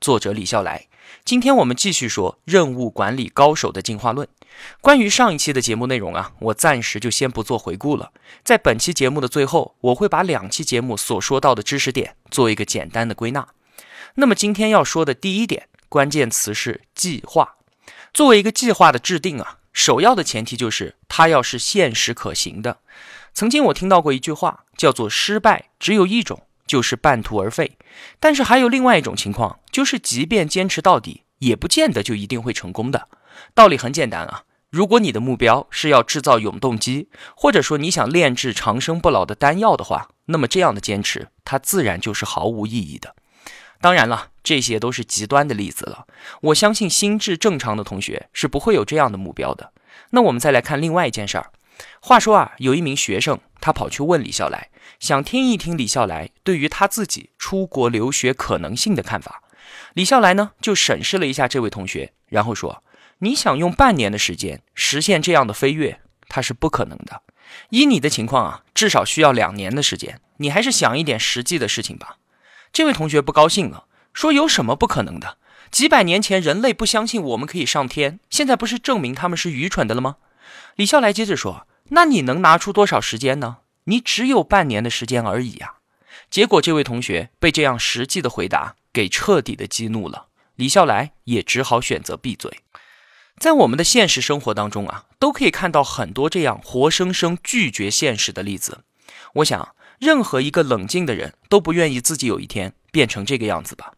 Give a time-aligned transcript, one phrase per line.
[0.00, 0.86] 作者李笑来。
[1.24, 4.26] 今天我们继续说任务管理高手的进化论。
[4.80, 8.12] 关于上一期的节目内容啊，我暂时就先不做回顾了。
[8.42, 13.48] 在本期节目的最后，我会把两期节目所说到的知识点做一个简单的归纳。
[14.14, 17.56] 那么今天要说的第一点关键词是计划。
[18.12, 22.78] 作为一个计划的制定啊，首要的前提就是它要是现实可行的。
[23.32, 26.42] 曾经我听到过一句话，叫做“失败只有一种”。
[26.68, 27.76] 就是半途而废，
[28.20, 33.08] 但是还有另外一种情况，就是即便坚持到底，也不见得就一定会成功的。
[33.54, 43.16] 道理很简单啊，如果你的目标是要制造永动机，或者说你想炼制长生不老的丹药的话，那么这样的坚持，它自然就是毫无意义的。
[43.80, 46.06] 当然了，这些都是极端的例子了。
[46.42, 49.72] 我相信心智正常的同学是不会有这样的目标的。
[50.10, 51.50] 那我们再来看另外一件事儿。
[52.00, 54.70] 话说啊，有一名学生，他跑去问李笑来。
[54.98, 59.42] 想听一听李笑来对于他自己出国留学可能性的看法。
[59.94, 62.82] 李笑来呢，就审视了一下这位同学，然后说
[63.18, 67.22] ：“你想用半年的时间实现这样的飞跃，他是不可能的。
[67.70, 70.20] 依你的情况啊，至少需要两年的时间。
[70.38, 72.16] 你还是想一点实际的事情吧。”
[72.72, 75.38] 这位同学不高兴了，说：“有什么不可能的？
[75.70, 80.16] 几百年前人类不相信我们可以上天，现在不是证明他们是愚蠢的了吗？”
[80.78, 85.78] 李笑来接着说：“那你能拿出多少时间呢？”你只有半年的时间而已呀！
[86.30, 90.28] 结果这位同学被这样实际的回答给彻底的激怒了。
[90.54, 92.60] 李笑来也只好选择闭嘴。
[93.38, 98.84] 在我们的现实生活当中啊，都可以看到很多这样活生生拒绝现实的例子。
[99.34, 103.94] 我想，任何一个冷静的人都不愿意自己有一天变成这个样子吧。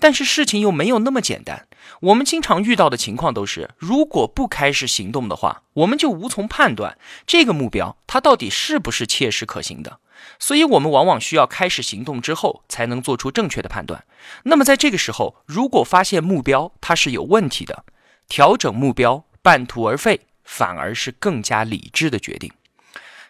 [0.00, 1.66] 但是事情又没有那么简单。
[2.00, 6.96] 我们经常遇到的情况都是，如果不开始行动的话，我们就无从判断
[7.26, 9.98] 这个目标它到底是不是切实可行的。
[10.38, 14.04] 所以，我们往往需要开始行动之后，才能做出正确的判断。
[14.44, 17.84] 那么，在这个时候，如果发现目标它是有问题的，
[18.28, 22.52] 调整目标，半途而废，反而是更加理智的决定。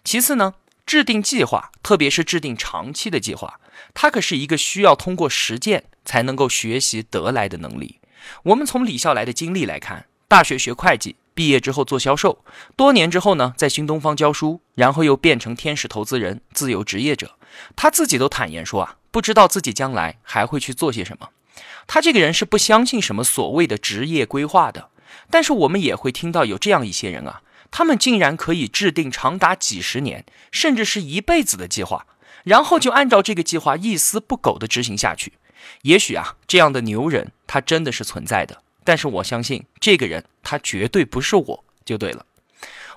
[0.02, 0.54] 其次呢？
[0.90, 3.60] 制定计划，特别是制定长期的计划，
[3.94, 8.00] 它可是一个需要通过实践才能够学习得来的能力。
[8.42, 17.36] 我们从李笑来的经历来看，大学学会计，毕业之后做销售，多年之后呢，在新东方教书，然后又变成天使投资人、自由职业者。
[17.76, 21.28] 他自己都坦言说啊，不知道自己将来还会去做些什么。
[21.86, 24.88] 他这个人是不相信什么所谓的职业规划的。
[25.30, 27.42] 但是我们也会听到有这样一些人啊。
[27.70, 32.06] 他们竟然可以制定长达几十年，甚至是一辈子的计划，
[32.44, 35.34] 然后就按照这个计划一丝不苟地执行下去。
[35.82, 42.26] 也许啊，这样的牛人他真的是存在的，但是我相信这个人他绝对不是我就对了。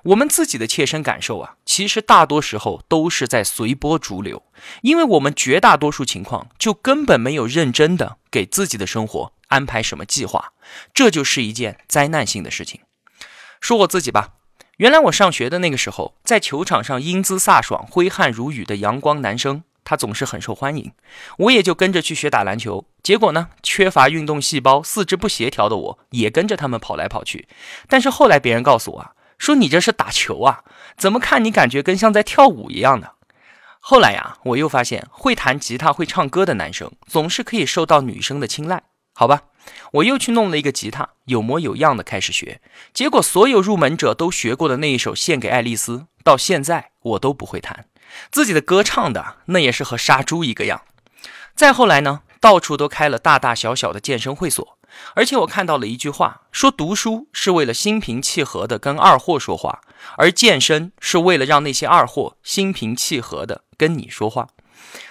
[0.03, 4.44] 我们自己的切身感受啊，其实大多时候都是在随波逐流，
[4.81, 10.51] 因为我们绝大多数情况就根本没有认真的给自己的生活安排什么计划，
[10.94, 12.81] 这就是一件灾难性的事情。
[13.61, 14.34] 说我自己吧。
[14.78, 20.91] 原来我上学的那个时候，在球场上英姿飒爽、挥汗如雨的阳光男生，他总是很受欢迎。
[21.38, 22.85] 我也就跟着去学打篮球。
[23.03, 27.47] 结果呢，缺乏运动细胞、四肢不协调的我，也跟着他们跑来跑去。
[27.88, 30.63] 但是后来别人告诉我啊，说你这是打球啊，
[30.97, 33.13] 怎么看你感觉跟像在跳舞一样的。
[33.79, 38.81] 后来呀，我又发现会弹吉他、会唱歌的男生，总是可以受到女生的青睐。
[39.13, 39.44] 好吧。
[39.94, 42.62] 我又去弄了一个吉他，有模有样的开始学，
[42.94, 47.85] 结果所有入门者都学过的那一首《献给爱丽丝》，到现在我都不会弹，
[48.31, 50.81] 自己的歌唱的那也是和杀猪一个样。
[51.56, 54.79] 再后来呢，到处都开了大大小小的健身会所，
[55.14, 59.82] 而且我看到了一句话，说读书是为了心平气和的跟二货说话，
[60.17, 64.49] 而健身是为了让那些二货心平气和的跟你说话。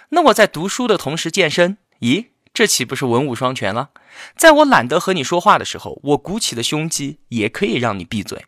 [0.08, 2.31] 那我在读书的同时健身，咦？
[2.54, 3.90] 这岂不是文武双全了？
[4.36, 8.44] 在我懒得和你说话的时候，我鼓起的胸肌也可以让你闭嘴。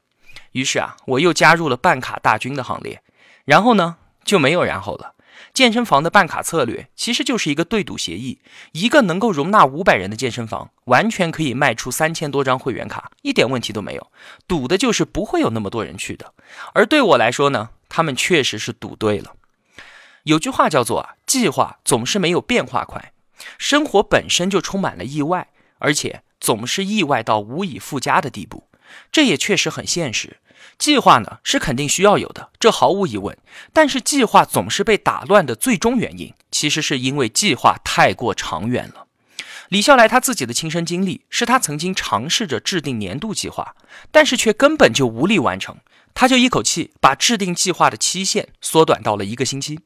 [0.52, 3.02] 于是啊，我又加入了办卡大军的行列。
[3.44, 5.14] 然后呢，就没有然后了。
[5.52, 8.40] 健身房的办卡策略其实就是一个对赌协议。
[8.72, 14.10] 一个能够容纳五百人的健身房，完全可以卖出三千多张会员卡，一点问题都没有。
[14.46, 16.34] 赌的就是不会有那么多人去的。
[16.74, 19.32] 而对我来说呢，他们确实是赌对了。
[20.24, 23.12] 有句话叫做啊，计划总是没有变化快。
[23.58, 25.48] 生活本身就充满了意外，
[25.78, 28.69] 而且总是意外到无以复加的地步。
[29.10, 30.38] 这也确实很现实。
[30.78, 33.36] 计划呢是肯定需要有的，这毫无疑问。
[33.72, 39.06] 但是计划总是被打乱的最终原因，其实是因为计划太过长远了。
[39.69, 43.75] 李笑来他自己的亲身经历是他曾经尝试着制定年度计划，
[44.10, 45.76] 但是却根本就无力完成。
[46.14, 49.81] 他就一口气把制定计划的期限缩短到了一个星期，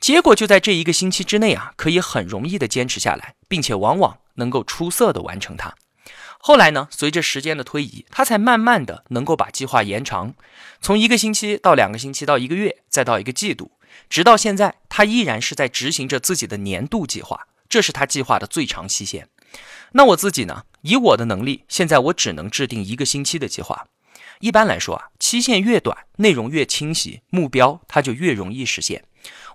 [0.00, 5.74] 结果就在这一个星期之内啊，可以很容易的坚持下来，并且往往能够出色的完成它。
[6.40, 10.34] 后来呢，随着时间的推移，他才慢慢的能够把计划延长，
[10.80, 13.72] 从一个星期到两个星期到一个月，再到一个季度，
[14.08, 19.28] 直到现在，他依然是在执行着自己的年度计划，这是他计划的最长期限。
[19.92, 20.64] 那我自己呢？
[20.82, 23.86] 以我的能力，现在我只能制定一个星期的计划。
[24.40, 29.04] 一般来说啊，期限越短，内容越清晰，目标它就越容易实现。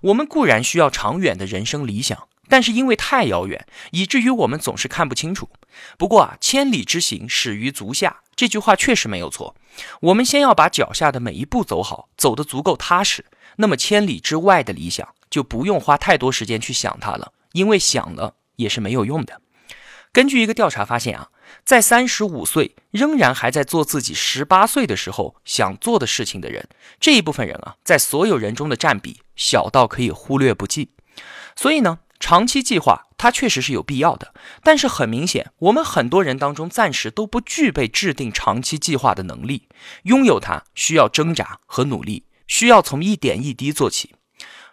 [0.02, 5.48] 我们固然需要长远的人生理想，但是因为太遥远，以至于我们总是看不清楚。
[5.96, 9.56] 不过啊，千里之行始于足下，这句话确实没有错。
[10.00, 13.24] 我们先要把脚下的每一步走好，走得足够踏实，
[13.56, 19.40] 那么千里之外的理想就不用花太多时间去想它了，因为想了也是没有用的。
[20.12, 21.30] 根据一个调查发现啊，
[21.64, 26.68] 在三十五岁仍然还在做自己十八岁的时候想做的事情的人，
[27.00, 30.90] 这一部分人啊，在所有人中的占比小到可以忽略不计。
[31.56, 39.68] 所以呢，长期计划它确实是有必要的，但是很明显，我们很多人当中暂时都不具备制定长期计划的能力。
[40.02, 44.14] 拥有它需要挣扎和努力，需要从一点一滴做起。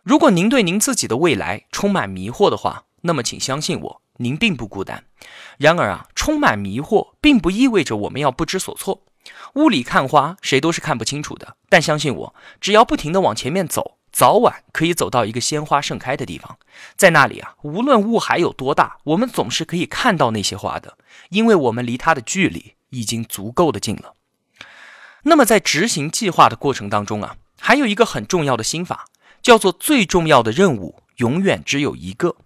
[0.04, 4.02] 如果您对您自己的未来充满迷惑的话，那么请相信我。
[4.18, 5.04] 您并不孤单，
[5.58, 9.04] 然而啊，充满迷惑并不意味着我们要不知所措。
[9.56, 11.56] 雾里看花，谁都是看不清楚的。
[11.70, 16.58] 但相信我，只要不停地往前面走，早晚可以走到一个鲜花盛开的地方。
[16.96, 20.98] 在那里啊，无论雾还有多大，我们总是可以看到那些花的，
[21.30, 24.14] 因为我们离它的距离已经足够的近了。
[25.24, 29.06] 那么在执行计划的过程当中啊，还有一个很重要的心法，
[29.42, 32.38] 叫做最重要的任务永远只有一个。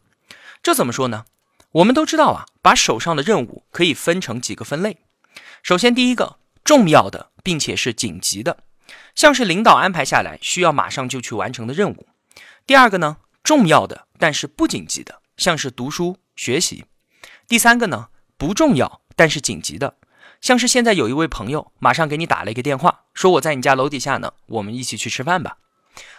[0.61, 1.25] 这怎么说呢？
[1.75, 4.99] 我们都知道啊，把手上的任务可以分成几个分类。
[5.61, 8.59] 首先，第一个重要的，并且是紧急的，
[9.13, 12.07] 像是领导安排下来需要马上就去完成的任务。
[12.65, 16.85] 第二个呢，重要的但是不紧急的，像是读书学习。
[17.45, 18.07] 第三个呢，
[18.37, 19.97] 不重要但是紧急的，
[20.39, 25.57] 像是现在有一位朋友马上给你打了一个电话，说我在你家楼底下呢，我们一起去吃饭吧。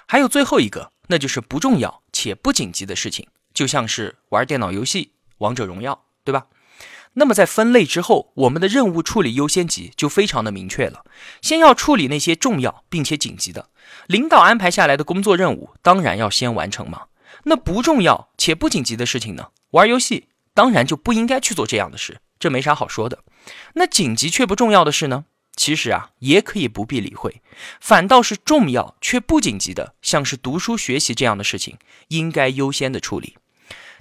[0.07, 5.13] 还有最后一个，那就是不重要且不紧急的事情，就像是玩电脑游戏。
[5.39, 6.47] 王者荣耀，对吧？
[7.15, 11.05] 那么在分类之后，我们的任务处理优先级就非常的明确了。
[11.41, 13.71] 先要处理那些重要并且紧急的，
[14.07, 17.05] 领导安排下来的工作任务，当然要先完成嘛。
[17.45, 19.49] 那不重要且不紧急的事情呢？
[19.71, 23.25] 玩游戏当然就不应该去做这样的事，这没啥好说的。
[23.75, 25.25] 那紧急却不重要的事呢？
[25.57, 27.41] 其实啊，也可以不必理会，
[27.81, 31.79] 反倒是重要却不紧急的，像是读书学习这样的事情，
[32.09, 33.39] 应该优先的处理。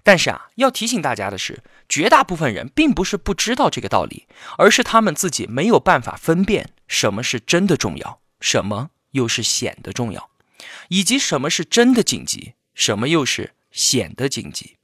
[0.05, 4.27] 但是啊，要提醒大家的是，绝大部分人并不是不知道这个道理，
[4.59, 10.29] 而是他们自己没有办法分辨什么是真的重要，什么又是显得重要，
[10.89, 14.77] 以及什么是真的紧急，什么又是显得紧急。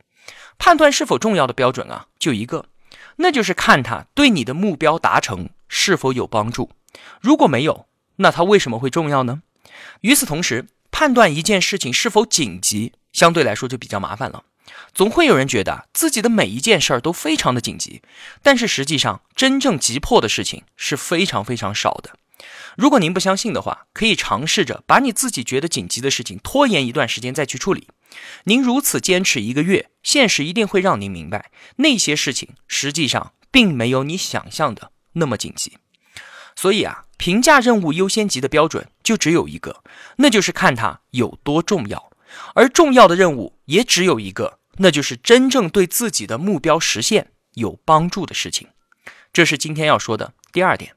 [0.57, 2.65] 判断是否重要的标准啊，就一个，
[3.17, 6.71] 那就是看它对你的目标达成是否有帮助。
[7.21, 9.43] 如果没有，那它为什么会重要呢？
[10.01, 14.45] 与此同时，判断一件事情是否紧急，相对来说就比较麻烦了。
[14.93, 18.01] 总会有人觉得自己的每一件事儿都非常的紧急，
[18.43, 22.11] 但是实际上真正急迫的事情是非常非常少的。
[22.77, 27.87] 如果您不相信的话，可以尝试着把你自己觉得紧急的事情拖延一段时间再去处理。
[28.45, 35.77] 您如此坚持一个月，现实一定会让您明白，那些事情实际上并没有你想象的那么紧急。
[36.55, 39.83] 所以啊，评价任务优先级的标准就只有一个，
[40.17, 42.11] 那就是看它有多重要，
[42.55, 44.59] 而重要的任务也只有一个。
[44.77, 48.67] 那就是真正对自己的目标实现有帮助的事情，
[49.33, 50.95] 这是今天要说的第二点。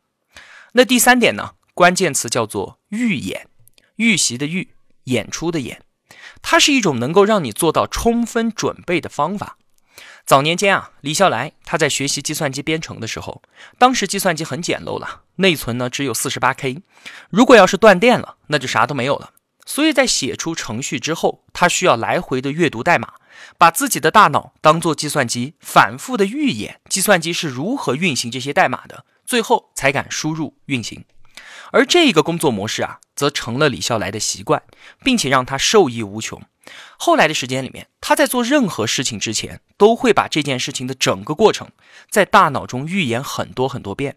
[0.73, 1.55] 那第三点呢？
[1.75, 3.49] 关键词叫做预演，
[3.97, 5.83] 预习的预，演出的演，
[6.41, 9.59] 它是一种能够让你做到充分准备的方法。
[10.25, 13.43] 早年间啊，李笑来他在学习计算机编程的时候，
[13.77, 16.81] 当时计算机很简陋了，内存呢只有四十八 K，
[17.29, 19.33] 如果要是断电了，那就啥都没有了。
[19.67, 23.15] 所以在写出程序之后，他需要来回的阅读代码。
[23.59, 31.05] 把自己的大脑当做计算机，反复的预演计算机是如何运行这些代码的，最后才敢输入运行。
[31.73, 34.63] 而这个工作模式啊，则成了李笑来的习惯，
[35.03, 36.41] 并且让他受益无穷。
[36.97, 41.69] 后来的时间里面，他在做任何事情之前，都会把这件事情的整个过程
[42.09, 44.17] 在大脑中预演很多很多遍。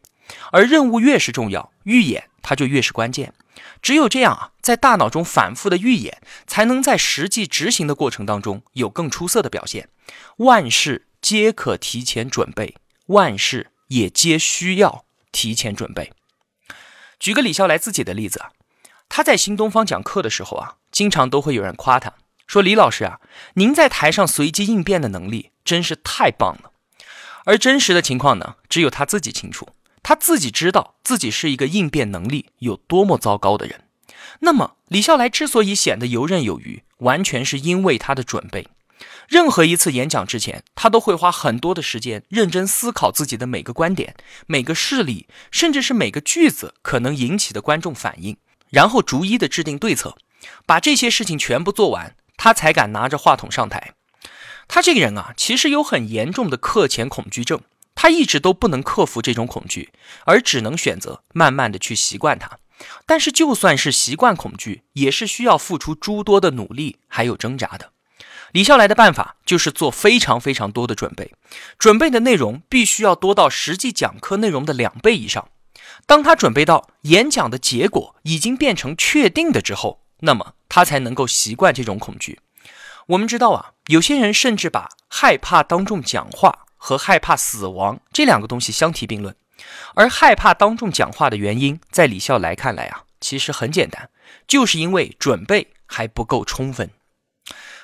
[0.51, 3.33] 而任务越是重要，预演它就越是关键。
[3.81, 9.87] 只有这样啊，在大脑中反复的预演，才能在实际执行的过程当中有更出色的表现。
[10.39, 16.11] 万事皆可提前准备，万事也皆需要提前准备。
[17.17, 18.51] 举个李笑来自己的例子啊，
[19.07, 22.11] 他在新东方讲课的时候啊，经常都会有人夸他
[22.45, 23.21] 说：“李老师啊，
[23.53, 26.73] 您在台上随机应变的能力真是太棒了。”
[27.47, 29.69] 而真实的情况呢，只有他自己清楚。
[30.03, 33.86] 他自己知道自己是一个应变能力有多么糟糕的人。
[34.39, 38.67] 那么，李笑来之所以显得游刃有余，完全是因为他的准备。
[39.27, 44.15] 任何一次演讲之前，他都会花很多的时间认真思考自己的每个观点、
[44.45, 48.37] 每个事例，甚至是每个句子可能引起的观众反应，
[48.69, 50.17] 然后逐一的制定对策。
[50.65, 53.93] 把这些事情全部做完，他才敢拿着话筒上台。
[54.67, 57.61] 他这个人啊，其实有很严重的课前恐惧症。
[57.95, 59.89] 他一直都不能克服这种恐惧，
[60.25, 62.59] 而只能选择慢慢的去习惯它。
[63.05, 67.91] 但是，就算是习惯恐惧，也是需要付出诸多的努力还有挣扎的。
[68.51, 71.33] 李笑来的办法就是做非常非常多的准备，
[71.77, 75.49] 准备的内容必须要多到实际讲课内容的两倍以上。
[76.05, 82.39] 当他准备到演讲的结果已经变成确定的之后，那么他才能够习惯这种恐惧。
[83.07, 86.63] 我们知道啊，有些人甚至把害怕当众讲话。
[86.79, 89.35] 和害怕死亡这两个东西相提并论，
[89.95, 94.09] 而害怕当众讲话的原因，在李笑来看来啊，其实很简单，
[94.47, 96.89] 就是因为准备还不够充分。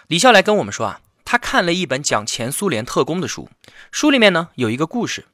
[0.07, 3.49] 李笑来跟我们说啊，他看了一本讲前苏联特工的书，
[3.91, 5.25] 书里面呢有一个故事，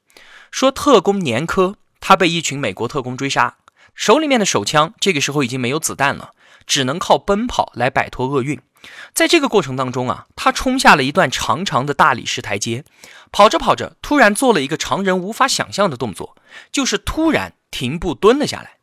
[0.52, 3.58] 说特工年科他被一群美国特工追杀，
[3.94, 6.32] 手里面的手枪这个时候已经没有子弹了，
[6.66, 8.62] 只能靠奔跑来摆脱厄运。
[9.14, 12.86] 在这个过程当中啊，他冲下了一段长长的大理石台阶，
[13.32, 16.38] 跑着跑着，突然做了一个常人无法想象的动作，
[16.72, 18.78] 就是突然停步蹲了下来。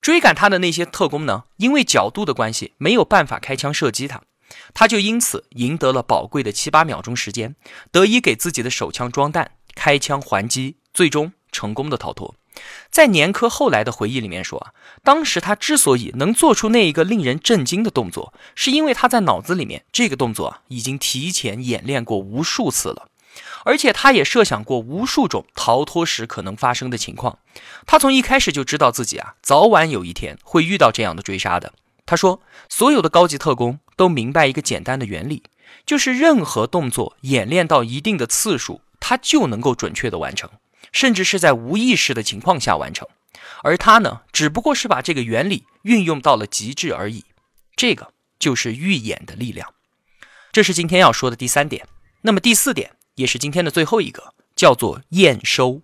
[0.00, 4.22] 追赶他的那些特工呢，因为角度的关系，没有办法开枪射击他，
[4.72, 7.56] 他就因此赢得了宝贵的七八秒钟时间，
[7.90, 12.34] 得以给自己的手枪装弹，开枪还击，最终成功的逃脱。
[12.90, 23.08] 在年科后来的回忆里面说，当时他之所以能做出那一个令人震惊的动作，是因为他在脑子里面这个动作啊已经提前演练过无数次了，
[23.64, 27.38] 而且他也设想过无数种逃脱时可能发生的情况。
[27.86, 31.72] 他从一开始就知道自己啊早晚有一天会遇到这样的追杀的。
[32.06, 35.44] 他说，所有的高级特工都明白一个简单的原理，
[35.86, 40.50] 就是任何动作演练到一定的次数，他就能够准确的完成。
[40.92, 43.06] 甚至是在无意识的情况下完成，
[43.62, 47.24] 而他呢，只不过是把这个原理运用到了极致而已。
[47.76, 49.72] 这个就是预演的力量。
[50.52, 51.86] 这是今天要说的第三点。
[52.22, 55.80] 那么第四点也是今天的最后一个，叫做验收。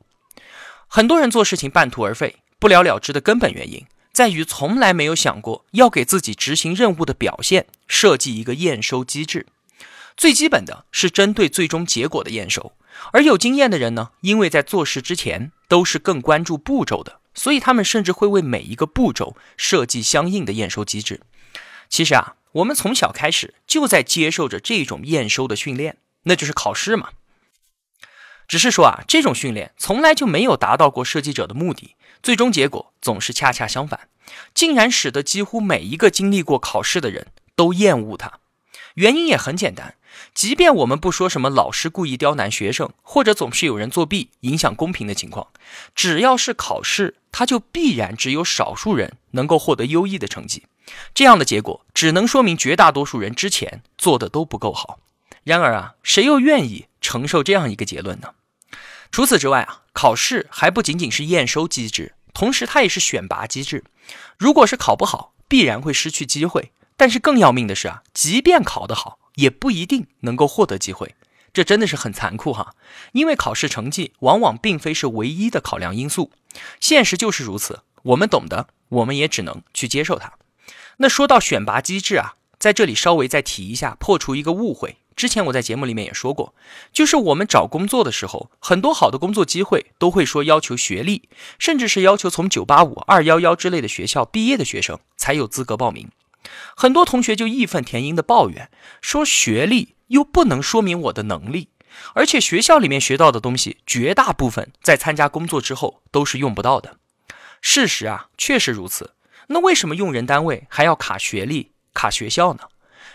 [0.87, 9.47] 很多人做事情半途而废、不了了之的根本原因，在于从来没有想过要给自己执行任务的表现设计一个验收机制。
[10.17, 12.73] 最基本的是针对最终结果的验收。
[13.13, 21.21] 而有经验的人呢，因为在做事之前都是更关注步骤的，所以他们甚至会为每一个步骤设计相应的验收机制。
[21.89, 27.11] 其实啊，我们从小开始就在接受着这种验收的训练，那就是考试嘛。
[28.49, 34.09] 只是说啊，这种训练从来就没有达到过设计者的目的，最终结果总是恰恰相反，
[34.55, 38.39] 竟然使得几乎每一个经历过考试的人都厌恶它。
[38.95, 39.96] 原因也很简单。
[40.35, 45.49] 即便我们不说什么老师故意刁难学生，或者总是有人作弊影响公平的情况，
[45.95, 50.65] 只要是考试，它就必然只有少数人能够获得优异的成绩。
[51.15, 55.01] 这样的结果只能说明绝大多数人之前做的都不够好。
[55.43, 58.31] 然而啊，谁又愿意承受这样一个结论呢？
[59.11, 63.85] 除此之外啊，考试还不仅仅是验收机制，同时它也是选拔机制。
[64.37, 66.73] 如果是考不好，必然会失去机会。
[66.97, 71.15] 但是更要命的是啊，即便考得好，也不一定能够获得机会，
[71.55, 72.75] 这真的是很残酷哈。
[73.13, 76.31] 因为考试成绩往往并非是唯一的考量因素，
[76.81, 77.81] 现实就是如此。
[78.03, 80.33] 我们懂得，我们也只能去接受它。
[80.99, 84.97] 那说到选拔机制啊，在这里稍微再提一下，破除一个误会。
[85.17, 86.55] 之前我在节目里面也说过，
[86.93, 91.29] 就是我们找工作的时候，很多好的工作机会都会说要求学历，
[91.59, 96.11] 甚至是要求从九八五、二幺幺之类的学校毕业的学生才有资格报名。
[96.77, 101.71] 很多同学就义愤填膺地抱怨说：“学历又不能说明我的能力，
[102.15, 106.99] 而且学校里面学到的东西，绝大部分在参加工作之后都是用不到的。”
[107.63, 109.15] 事实啊，确实如此。
[109.49, 112.65] 那为什么用人单位还要卡学历、卡学校呢？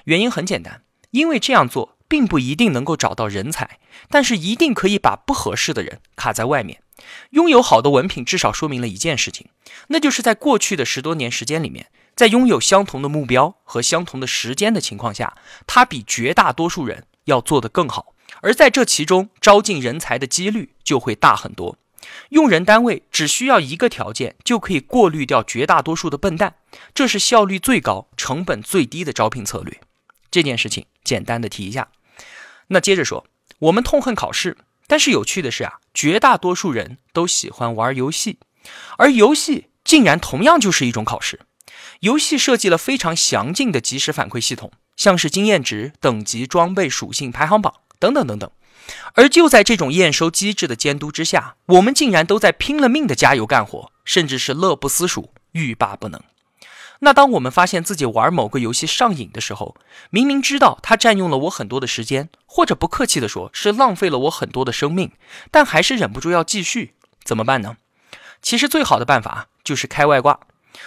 [0.06, 6.82] 原因很简单，因为这样做并不一定能够找到人才，但是一定可以把不合适的人卡在外面。
[7.32, 9.50] 拥有好的文凭，至少说明了一件事情，
[9.88, 11.88] 那就是在过去的十多年时间里面，
[12.22, 15.36] 在拥有相同的目标和相同的时间的情况下，
[15.66, 18.14] 他比绝大多数人要做得更好。
[18.42, 21.80] 而在这其中，招进人才的几率就会大很多。
[22.30, 26.58] 用人单位只需要一个条件，就可以过滤掉绝大多数的笨蛋，
[26.94, 29.82] 这是效率最高、成本最低的招聘策略。
[30.30, 31.88] 这件事情简单的提一下。
[32.68, 33.26] 那接着说，
[33.58, 38.38] 我们痛恨考试，但是有趣的是啊，绝大多数人都喜欢玩游戏，
[39.00, 41.40] 而游戏竟然同样就是一种考试。
[42.02, 48.50] 游戏设计了非常详尽的即时反馈系统，像是经验值、等级、装备、属性、排行榜等等等等。
[49.14, 56.20] 而就在这种验收机制的监督之下，我们竟然都在拼了命的加油干活，甚至是乐不思蜀、欲罢不能。
[57.02, 59.76] 那当我们发现自己玩某个游戏上瘾的时候，
[60.10, 65.12] 明明知道它占用了我很多的时间，或者不客气的说，是浪费了我很多的生命，
[65.52, 67.78] 但还是忍不住要继续，怎么办呢？
[68.42, 70.40] 其实最好的办法就是开外挂，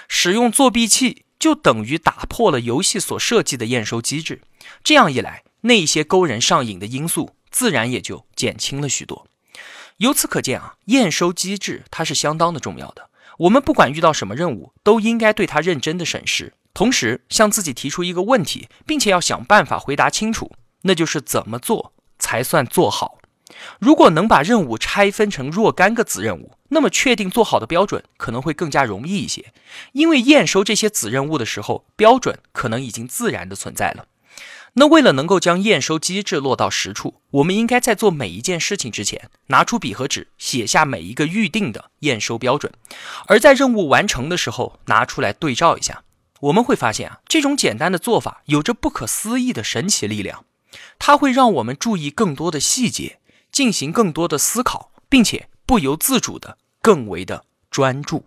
[0.09, 4.43] 使用作弊器就等于打破了游戏所设计的验收机制。
[4.83, 7.37] 这样一来，那些勾人上瘾的因素。
[7.51, 9.29] 自然也就减轻了许多。
[9.99, 13.09] 由此可见啊，验收机制它是相当的重要的。
[13.39, 20.51] 我们不管遇到什么任务，都应该对它认真的审视，同时向自己提出一个问题，并且要想办法回答清楚，
[20.83, 23.19] 那就是怎么做才算做好。
[23.79, 29.53] 如果能把任务拆分成若干个子任务，那么确定做好的标准可能会更加容易一些，
[29.93, 34.07] 因为验收这些子任务的时候，标准可能已经自然的存在了。
[34.77, 42.73] 那为了能够将验收机制落到实处，我们应该在做每一件事情之前，拿出笔和纸，写下每一个预定的验收标准，
[43.27, 46.03] 而在任务完成的时候拿出来对照一下。
[46.41, 50.45] 我们会发现啊，这种简单的做法有着不可思议的神奇力量，
[50.99, 53.19] 它会让我们注意更多的细节，
[53.55, 58.27] 进行更多的思考，并且不由自主的更为的专注。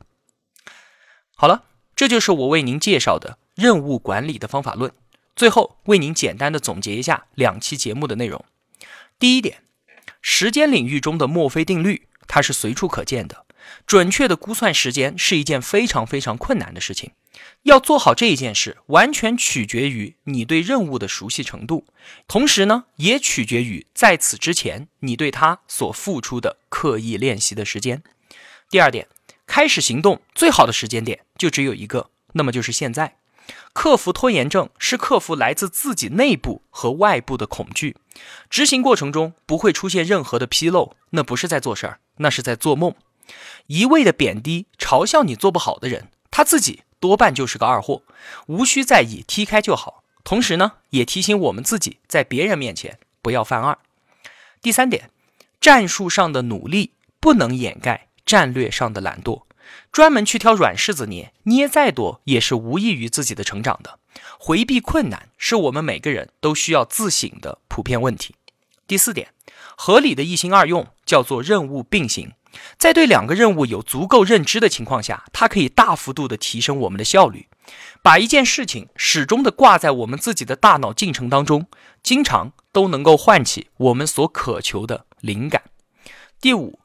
[1.36, 1.66] 好了，
[1.98, 4.94] 这就是我为您介绍的任务管理的方法论。
[5.36, 8.44] 最后为您简单的总结一下两期节目的内容。
[9.20, 9.64] 第一点，
[10.22, 13.46] 时间领域中的墨菲定律，它是随处可见的。
[13.86, 17.12] 准确的估算时间是一件非常非常困难的事情。
[17.64, 21.86] 要做好这一件事，完全取决于你对任务的熟悉程度，
[22.28, 28.02] 同时呢，也取决于在此之前你对它所付出的刻意练习的时间。
[28.70, 29.08] 第二点，
[29.46, 33.18] 开始行动最好的时间点就只有一个，那么就是现在。
[33.72, 37.96] 克服拖延症是克服来自自己内部和外部的恐惧，
[38.50, 42.94] 执行过程中不会出现任何的纰漏，那不是在做事儿，那是在做梦。
[43.68, 48.02] 一味的贬低、嘲笑你做不好的人，他自己多半就是个二货，
[48.48, 50.04] 无需在意，踢开就好。
[50.24, 53.78] 同时呢，也提醒我们自己，在别人面前不要犯二。
[54.62, 55.10] 第三点，
[55.62, 59.44] 战术上的努力不能掩盖战略上的懒惰。
[59.92, 64.00] 专门去挑软柿子捏，捏再多也是无益于自己的成长的。
[64.40, 68.36] 回避困难是我们每个人都需要自省的普遍问题。
[68.88, 69.34] 第四点，
[69.76, 72.32] 合理的一心二用叫做任务并行，
[72.78, 77.48] 在对两个任务有足够认知的情况下，它可以大幅度的提升我们的效率，
[78.02, 81.68] 把一件事情始终的挂在我们自己的大脑进程当中，
[82.02, 85.64] 经常都能够唤起我们所渴求的灵感。
[86.40, 86.80] 第五。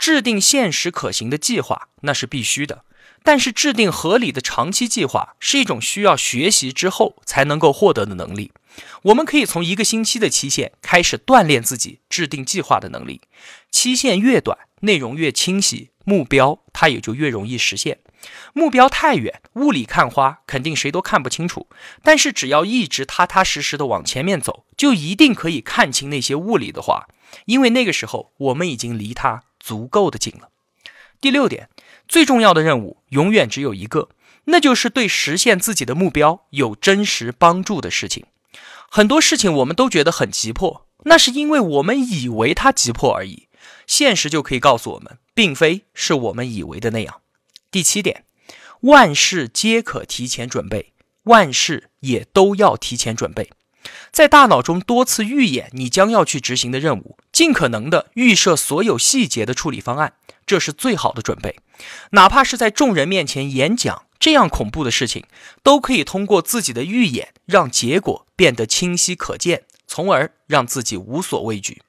[0.00, 2.86] 制定现实可行的计划那是必须的，
[3.22, 8.50] 但是制定合理的长期计划是一种需要学习之后才能够获得的能力。
[9.02, 13.20] 我们可以从一个星期的期限开始锻炼自己制定计划的能力，
[13.70, 17.98] 期限越短，内容越清晰，目标它也就越容易实现。
[18.52, 21.68] 目标太远，雾里看花，肯定谁都看不清楚。
[22.02, 27.06] 但是只要一直踏踏实实的往前面走，就一定可以看清那些雾里的花，
[27.46, 29.42] 因为那个时候我们已经离它。
[29.62, 30.48] 足够的近了。
[31.20, 31.68] 第六点，
[32.08, 34.08] 最重要的任务永远只有一个，
[34.44, 38.24] 那就是对实现自己的目标有真实帮助的事情。
[38.90, 43.48] 很多事情我们都觉得很急迫，那是因为我们以为它急迫而已。
[43.90, 47.22] 现实就可以告诉我们，并非是我们以为的那样。
[47.72, 48.24] 第七点，
[48.82, 50.92] 万事皆可提前准备，
[51.24, 53.50] 万事也都要提前准备。
[54.12, 60.12] 在大脑中多次预演你将要去执行的任务，尽可能的预设所有细节的处理方案，
[60.46, 61.58] 这是最好的准备。
[62.12, 65.24] 哪怕是在众人面前演讲这样恐怖的事情，
[65.64, 71.82] 都可以通过自己的预演让结果变得清晰可见，从而让自己无所畏惧。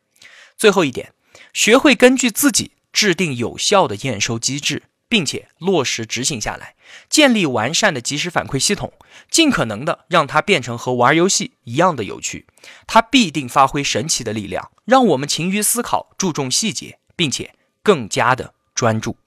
[0.58, 1.14] 最后一点，
[1.54, 6.76] 学会根据自己制定有效的验收机制，并且落实执行下来，
[7.10, 8.94] 建立完善的及时反馈系统，
[9.30, 12.46] 尽可能的让它变成和玩游戏一样的有趣，
[12.88, 19.18] 它必定发挥神奇的力量，让我们勤于思考，注重细节，并且更加的专注。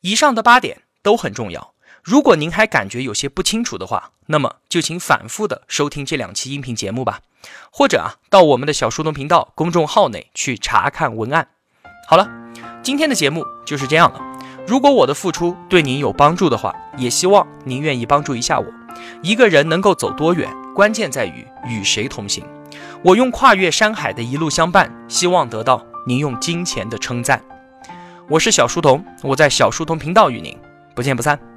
[0.00, 1.74] 以上的八点都很重要。
[2.02, 7.20] 如果您还感觉有些不清楚的话，那么就请反复的收听这两期音频节目吧，
[7.70, 11.48] 或者啊，到我们的小书童频道公众号内去查看文案。
[12.08, 12.28] 好了，
[12.82, 14.20] 今天的节目就是这样了。
[14.66, 18.66] 如果我的付出对您有帮助的话，也希望您愿意帮助一下我。
[19.22, 22.44] 一个人能够走多远，关键在于与谁同行。
[23.02, 27.42] 我用跨越山海的一路相伴，希望得到您用金钱的称赞。
[28.28, 30.56] 我是小书童，我在小书童频道与您
[30.94, 31.49] 不见不散。